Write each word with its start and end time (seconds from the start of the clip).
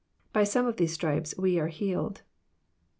By 0.33 0.45
some 0.45 0.65
of 0.65 0.77
these 0.77 0.93
stripes 0.93 1.35
we 1.37 1.59
are 1.59 1.67
healed." 1.67 2.23